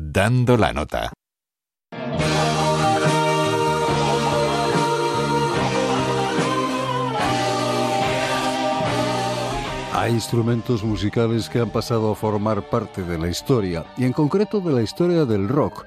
Dando 0.00 0.56
la 0.56 0.72
nota. 0.72 1.17
Hay 9.98 10.12
instrumentos 10.12 10.84
musicales 10.84 11.48
que 11.48 11.58
han 11.58 11.70
pasado 11.70 12.12
a 12.12 12.14
formar 12.14 12.70
parte 12.70 13.02
de 13.02 13.18
la 13.18 13.28
historia, 13.28 13.84
y 13.96 14.04
en 14.04 14.12
concreto 14.12 14.60
de 14.60 14.72
la 14.72 14.80
historia 14.80 15.24
del 15.24 15.48
rock. 15.48 15.86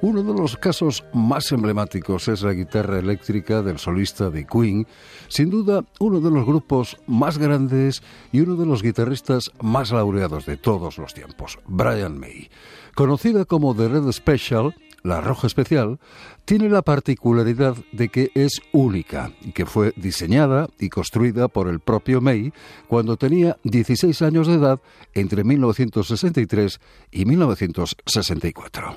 Uno 0.00 0.24
de 0.24 0.34
los 0.34 0.56
casos 0.56 1.04
más 1.12 1.52
emblemáticos 1.52 2.26
es 2.26 2.42
la 2.42 2.54
guitarra 2.54 2.98
eléctrica 2.98 3.62
del 3.62 3.78
solista 3.78 4.30
de 4.30 4.48
Queen, 4.48 4.84
sin 5.28 5.48
duda 5.48 5.84
uno 6.00 6.20
de 6.20 6.32
los 6.32 6.44
grupos 6.44 6.96
más 7.06 7.38
grandes 7.38 8.02
y 8.32 8.40
uno 8.40 8.56
de 8.56 8.66
los 8.66 8.82
guitarristas 8.82 9.52
más 9.60 9.92
laureados 9.92 10.44
de 10.44 10.56
todos 10.56 10.98
los 10.98 11.14
tiempos, 11.14 11.60
Brian 11.68 12.18
May. 12.18 12.50
Conocida 12.96 13.44
como 13.44 13.76
The 13.76 13.86
Red 13.86 14.10
Special, 14.10 14.74
la 15.02 15.20
roja 15.20 15.46
especial, 15.46 15.98
tiene 16.44 16.68
la 16.68 16.82
particularidad 16.82 17.76
de 17.92 18.08
que 18.08 18.30
es 18.34 18.60
única 18.72 19.32
y 19.40 19.52
que 19.52 19.66
fue 19.66 19.92
diseñada 19.96 20.68
y 20.78 20.88
construida 20.88 21.48
por 21.48 21.68
el 21.68 21.80
propio 21.80 22.20
May 22.20 22.52
cuando 22.88 23.16
tenía 23.16 23.56
16 23.64 24.22
años 24.22 24.46
de 24.46 24.54
edad 24.54 24.80
entre 25.14 25.44
1963 25.44 26.80
y 27.10 27.24
1964. 27.24 28.96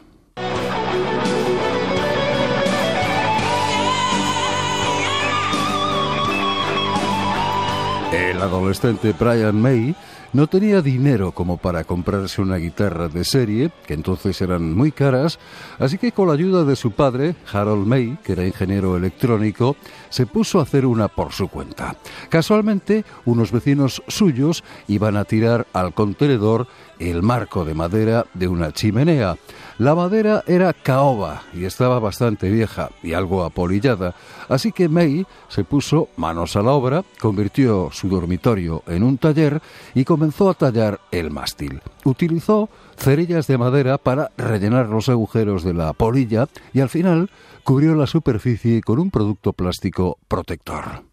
El 8.12 8.42
adolescente 8.42 9.14
Brian 9.18 9.62
May 9.62 9.96
no 10.36 10.48
tenía 10.48 10.82
dinero 10.82 11.32
como 11.32 11.56
para 11.56 11.86
comprarse 11.86 12.42
una 12.42 12.58
guitarra 12.58 13.08
de 13.08 13.24
serie, 13.24 13.72
que 13.88 13.94
entonces 13.94 14.42
eran 14.42 14.74
muy 14.74 14.92
caras, 14.92 15.40
así 15.80 15.98
que 15.98 16.12
con 16.12 16.28
la 16.28 16.34
ayuda 16.34 16.66
de 16.66 16.76
su 16.76 16.92
padre, 16.92 17.38
Harold 17.54 17.88
May, 17.88 18.18
que 18.22 18.34
era 18.34 18.46
ingeniero 18.46 18.98
electrónico, 18.98 19.78
se 20.10 20.26
puso 20.26 20.60
a 20.60 20.64
hacer 20.64 20.86
una 20.86 21.08
por 21.08 21.32
su 21.32 21.48
cuenta. 21.48 21.96
Casualmente, 22.28 23.06
unos 23.24 23.54
vecinos 23.54 24.04
suyos 24.10 24.66
iban 24.90 25.16
a 25.16 25.24
tirar 25.24 25.68
al 25.72 25.94
contenedor 25.94 26.68
el 27.00 27.24
marco 27.24 27.64
de 27.64 27.74
madera 27.74 28.26
de 28.34 28.50
una 28.50 28.74
chimenea. 28.74 29.38
La 29.78 29.94
madera 29.94 30.42
era 30.48 30.72
caoba 30.72 31.44
y 31.54 31.66
estaba 31.66 32.00
bastante 32.00 32.50
vieja 32.50 32.92
y 33.04 33.12
algo 33.12 33.44
apolillada, 33.44 34.16
así 34.48 34.72
que 34.72 34.88
May 34.88 35.26
se 35.50 35.66
puso 35.66 36.08
manos 36.16 36.56
a 36.56 36.62
la 36.62 36.72
obra, 36.72 37.04
convirtió 37.20 37.90
su 37.92 38.08
dormitorio 38.08 38.84
en 38.88 39.04
un 39.04 39.18
taller 39.18 39.62
y 39.94 40.06
comenzó 40.06 40.50
a 40.50 40.54
tallar 40.54 41.02
el 41.12 41.30
mástil. 41.30 41.82
Utilizó 42.06 42.70
cerillas 42.98 43.48
de 43.48 43.58
madera 43.58 43.98
para 43.98 44.32
rellenar 44.38 44.88
los 44.88 45.10
agujeros 45.10 45.66
de 45.66 45.74
la 45.74 45.92
polilla 45.92 46.48
y 46.72 46.80
al 46.80 46.88
final 46.88 47.30
cubrió 47.66 47.96
la 47.96 48.08
superficie 48.08 48.82
con 48.82 49.00
un 49.00 49.12
producto 49.12 49.52
plástico 49.52 50.20
protector. 50.30 51.04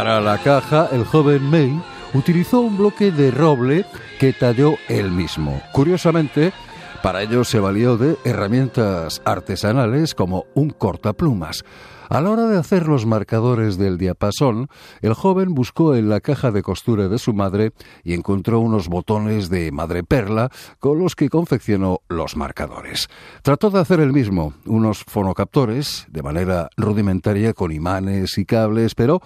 Para 0.00 0.22
la 0.22 0.38
caja, 0.38 0.88
el 0.92 1.04
joven 1.04 1.42
May 1.50 1.78
utilizó 2.14 2.60
un 2.60 2.78
bloque 2.78 3.12
de 3.12 3.30
roble 3.30 3.84
que 4.18 4.32
talló 4.32 4.76
él 4.88 5.10
mismo. 5.10 5.60
Curiosamente, 5.74 6.54
para 7.02 7.20
ello 7.22 7.44
se 7.44 7.60
valió 7.60 7.98
de 7.98 8.16
herramientas 8.24 9.20
artesanales 9.26 10.14
como 10.14 10.46
un 10.54 10.70
cortaplumas. 10.70 11.64
A 12.08 12.22
la 12.22 12.30
hora 12.30 12.46
de 12.46 12.56
hacer 12.56 12.88
los 12.88 13.04
marcadores 13.04 13.76
del 13.76 13.98
diapasón, 13.98 14.68
el 15.02 15.12
joven 15.12 15.54
buscó 15.54 15.94
en 15.94 16.08
la 16.08 16.20
caja 16.20 16.50
de 16.50 16.62
costura 16.62 17.08
de 17.08 17.18
su 17.18 17.34
madre 17.34 17.72
y 18.02 18.14
encontró 18.14 18.58
unos 18.60 18.88
botones 18.88 19.50
de 19.50 19.70
madreperla 19.70 20.50
con 20.78 20.98
los 20.98 21.14
que 21.14 21.28
confeccionó 21.28 22.00
los 22.08 22.38
marcadores. 22.38 23.08
Trató 23.42 23.68
de 23.68 23.80
hacer 23.80 24.00
el 24.00 24.14
mismo, 24.14 24.54
unos 24.64 25.04
fonocaptores, 25.04 26.06
de 26.08 26.22
manera 26.22 26.70
rudimentaria 26.78 27.52
con 27.52 27.70
imanes 27.70 28.38
y 28.38 28.46
cables, 28.46 28.94
pero 28.94 29.20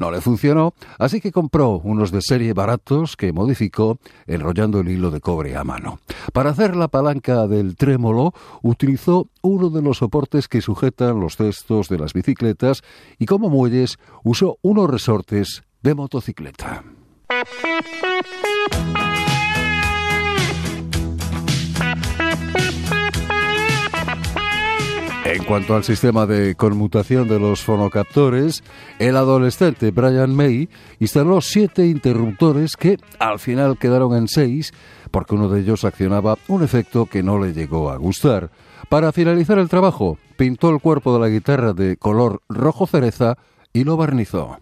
no 0.00 0.10
le 0.10 0.20
funcionó, 0.20 0.74
así 0.98 1.20
que 1.20 1.30
compró 1.30 1.80
unos 1.84 2.10
de 2.10 2.20
serie 2.22 2.54
baratos 2.54 3.16
que 3.16 3.32
modificó 3.32 3.98
enrollando 4.26 4.80
el 4.80 4.88
hilo 4.88 5.10
de 5.10 5.20
cobre 5.20 5.56
a 5.56 5.62
mano. 5.62 6.00
Para 6.32 6.50
hacer 6.50 6.74
la 6.74 6.88
palanca 6.88 7.46
del 7.46 7.76
trémolo 7.76 8.32
utilizó 8.62 9.28
uno 9.42 9.70
de 9.70 9.82
los 9.82 9.98
soportes 9.98 10.48
que 10.48 10.62
sujetan 10.62 11.20
los 11.20 11.36
cestos 11.36 11.88
de 11.88 11.98
las 11.98 12.14
bicicletas 12.14 12.82
y 13.18 13.26
como 13.26 13.50
muelles 13.50 13.98
usó 14.24 14.58
unos 14.62 14.90
resortes 14.90 15.62
de 15.82 15.94
motocicleta. 15.94 16.82
En 25.32 25.44
cuanto 25.44 25.76
al 25.76 25.84
sistema 25.84 26.26
de 26.26 26.56
conmutación 26.56 27.28
de 27.28 27.38
los 27.38 27.62
fonocaptores, 27.62 28.64
el 28.98 29.16
adolescente 29.16 29.92
Brian 29.92 30.34
May 30.34 30.68
instaló 30.98 31.40
siete 31.40 31.86
interruptores 31.86 32.76
que 32.76 32.96
al 33.20 33.38
final 33.38 33.78
quedaron 33.78 34.16
en 34.16 34.26
seis 34.26 34.72
porque 35.12 35.36
uno 35.36 35.48
de 35.48 35.60
ellos 35.60 35.84
accionaba 35.84 36.36
un 36.48 36.64
efecto 36.64 37.06
que 37.06 37.22
no 37.22 37.38
le 37.38 37.52
llegó 37.52 37.92
a 37.92 37.96
gustar. 37.96 38.50
Para 38.88 39.12
finalizar 39.12 39.60
el 39.60 39.68
trabajo, 39.68 40.18
pintó 40.36 40.68
el 40.70 40.80
cuerpo 40.80 41.14
de 41.14 41.20
la 41.20 41.28
guitarra 41.28 41.74
de 41.74 41.96
color 41.96 42.42
rojo 42.48 42.88
cereza 42.88 43.38
y 43.72 43.84
lo 43.84 43.96
barnizó. 43.96 44.58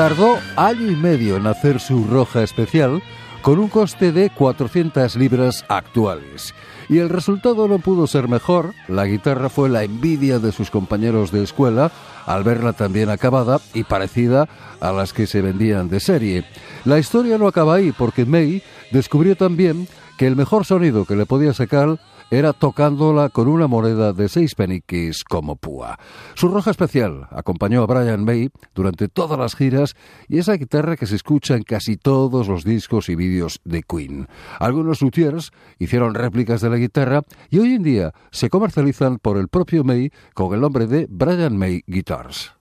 Tardó 0.00 0.38
año 0.56 0.90
y 0.90 0.96
medio 0.96 1.36
en 1.36 1.46
hacer 1.46 1.78
su 1.78 2.06
roja 2.06 2.42
especial 2.42 3.02
con 3.42 3.58
un 3.58 3.68
coste 3.68 4.12
de 4.12 4.30
400 4.30 5.14
libras 5.16 5.62
actuales. 5.68 6.54
Y 6.88 7.00
el 7.00 7.10
resultado 7.10 7.68
no 7.68 7.80
pudo 7.80 8.06
ser 8.06 8.26
mejor. 8.26 8.72
La 8.88 9.04
guitarra 9.04 9.50
fue 9.50 9.68
la 9.68 9.84
envidia 9.84 10.38
de 10.38 10.52
sus 10.52 10.70
compañeros 10.70 11.32
de 11.32 11.42
escuela 11.42 11.92
al 12.24 12.44
verla 12.44 12.72
tan 12.72 12.94
bien 12.94 13.10
acabada 13.10 13.60
y 13.74 13.84
parecida 13.84 14.48
a 14.80 14.90
las 14.90 15.12
que 15.12 15.26
se 15.26 15.42
vendían 15.42 15.90
de 15.90 16.00
serie. 16.00 16.46
La 16.86 16.98
historia 16.98 17.36
no 17.36 17.46
acaba 17.46 17.74
ahí 17.74 17.92
porque 17.92 18.24
May 18.24 18.62
descubrió 18.92 19.36
también 19.36 19.86
que 20.16 20.26
el 20.26 20.34
mejor 20.34 20.64
sonido 20.64 21.04
que 21.04 21.14
le 21.14 21.26
podía 21.26 21.52
sacar 21.52 21.98
era 22.30 22.52
tocándola 22.52 23.28
con 23.28 23.48
una 23.48 23.66
moneda 23.66 24.12
de 24.12 24.28
seis 24.28 24.54
peniques 24.54 25.24
como 25.24 25.56
púa. 25.56 25.98
Su 26.34 26.48
roja 26.48 26.70
especial 26.70 27.26
acompañó 27.30 27.82
a 27.82 27.86
Brian 27.86 28.24
May 28.24 28.50
durante 28.74 29.08
todas 29.08 29.38
las 29.38 29.56
giras 29.56 29.96
y 30.28 30.38
esa 30.38 30.54
guitarra 30.54 30.96
que 30.96 31.06
se 31.06 31.16
escucha 31.16 31.56
en 31.56 31.64
casi 31.64 31.96
todos 31.96 32.48
los 32.48 32.64
discos 32.64 33.08
y 33.08 33.16
vídeos 33.16 33.60
de 33.64 33.82
Queen. 33.82 34.28
Algunos 34.58 35.02
luthiers 35.02 35.50
hicieron 35.78 36.14
réplicas 36.14 36.60
de 36.60 36.70
la 36.70 36.76
guitarra 36.76 37.22
y 37.50 37.58
hoy 37.58 37.74
en 37.74 37.82
día 37.82 38.12
se 38.30 38.48
comercializan 38.48 39.18
por 39.18 39.36
el 39.36 39.48
propio 39.48 39.84
May 39.84 40.10
con 40.34 40.54
el 40.54 40.60
nombre 40.60 40.86
de 40.86 41.06
Brian 41.10 41.56
May 41.56 41.82
Guitars. 41.86 42.52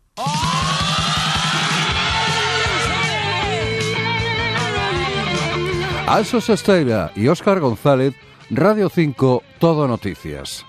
Also 6.08 6.42
Sesteira 6.42 7.12
y 7.16 7.28
Óscar 7.28 7.60
González 7.60 8.16
Radio 8.52 8.90
5, 8.90 9.44
Todo 9.60 9.88
Noticias. 9.88 10.66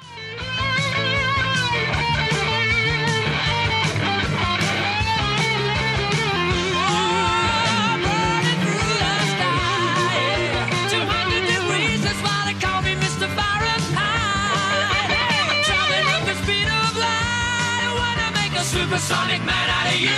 Supersonic 18.71 19.45
man 19.45 19.69
out 19.69 19.87
of 19.93 20.01
you. 20.01 20.09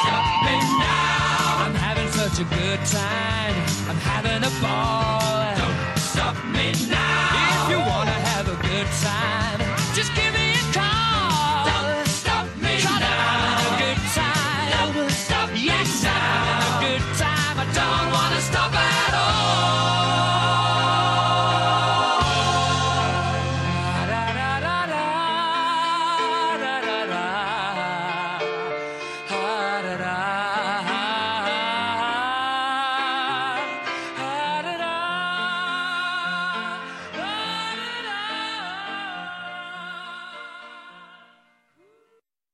Stop 0.00 0.24
me 0.44 0.56
now. 0.78 1.64
I'm 1.64 1.74
having 1.74 2.10
such 2.12 2.40
a 2.40 2.44
good 2.44 2.80
time. 2.86 3.54
I'm 3.88 3.96
having 3.96 4.42
a 4.42 4.60
ball. 4.62 4.99